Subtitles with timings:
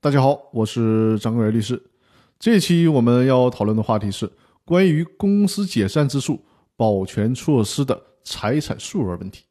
[0.00, 1.82] 大家好，我是张根源律师。
[2.38, 4.30] 这期我们要讨论的话题是
[4.64, 6.40] 关于公司解散之诉
[6.76, 9.42] 保全措施的财产数额问题。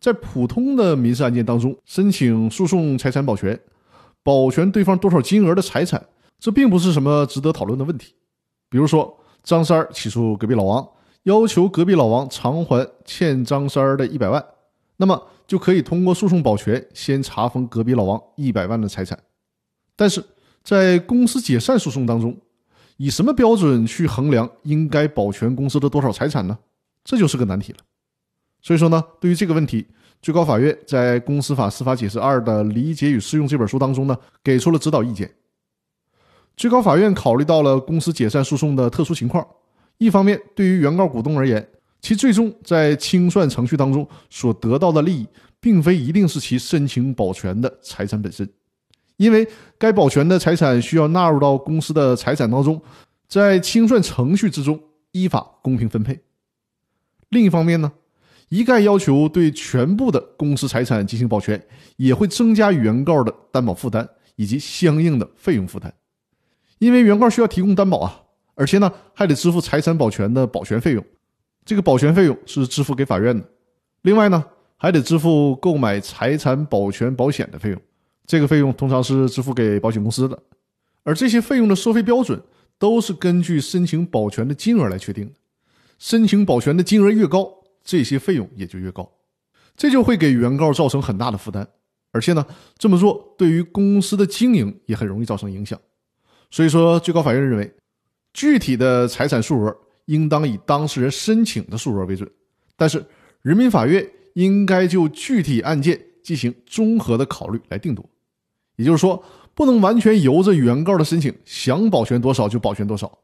[0.00, 3.60] 在普通的民事案件当中，申请诉讼财产保全，
[4.22, 6.02] 保全对方多少金额的财产，
[6.38, 8.14] 这并不是什么值得讨论的问题。
[8.70, 10.88] 比如说，张三儿起诉隔壁老王，
[11.24, 14.42] 要求隔壁老王偿还欠张三儿的一百万，
[14.96, 19.18] 那么就可以通过诉讼保全先查封隔壁老王一百万的财产。
[19.98, 20.24] 但是
[20.62, 22.36] 在公司解散诉讼当中，
[22.98, 26.56] 以什么标准去衡量应该保全公司的多少财产呢？
[27.02, 27.78] 这就是个难题了。
[28.62, 29.84] 所以说呢，对于这个问题，
[30.22, 35.28] 最高法院在《公司法司法解释二》的理解与适用这本书当中呢，给出了指导意见。
[36.56, 39.44] 最高法院考虑到了公司解散诉讼的特殊情况，
[39.96, 41.68] 一方面，对于原告股东而言，
[42.00, 45.26] 其最终在清算程序当中所得到的利益，
[45.58, 48.48] 并非一定是其申请保全的财产本身。
[49.18, 49.46] 因为
[49.76, 52.80] 该保全的财产需要纳入到公司的财产当中，
[53.28, 54.80] 在清算程序之中
[55.12, 56.18] 依法公平分配。
[57.28, 57.92] 另一方面呢，
[58.48, 61.60] 一概要求对全部的公司财产进行保全，
[61.96, 65.92] 也会增加原告的担保负担以及相应的费用负担。
[66.78, 68.22] 因为原告需要提供担保啊，
[68.54, 71.04] 而且呢还得支付财产保全的保全费用，
[71.64, 73.44] 这个保全费用是支付给法院的。
[74.02, 74.44] 另外呢，
[74.76, 77.82] 还得支付购买财产保全保险的费用。
[78.28, 80.38] 这个费用通常是支付给保险公司的，
[81.02, 82.38] 而这些费用的收费标准
[82.78, 85.32] 都是根据申请保全的金额来确定的。
[85.98, 87.50] 申请保全的金额越高，
[87.82, 89.10] 这些费用也就越高，
[89.74, 91.66] 这就会给原告造成很大的负担。
[92.12, 95.80] 而且呢，这么做对于公司的经营也很容易造成影响。
[96.50, 97.74] 所以说，最高法院认为，
[98.34, 102.30] 具体的财产数额应当以当事人申请的数额为准，
[102.76, 103.02] 但是
[103.40, 108.08] 人民法院应该就具体案件进行综合的考虑来定夺。
[108.78, 109.22] 也就是说，
[109.54, 113.18] 不能完全由着原告的申请，想保全多少就保全多少。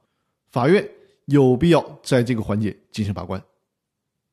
[0.51, 0.87] 法院
[1.27, 3.41] 有必要在这个环节进行把关。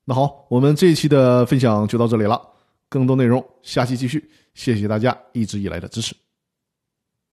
[0.04, 2.42] 那好，我们这一期的分享就到这里了，
[2.88, 4.28] 更多内容下期继续。
[4.54, 6.21] 谢谢大家一直以来的支持。